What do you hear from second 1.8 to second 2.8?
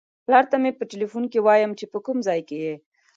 په کوم ځای کې یې.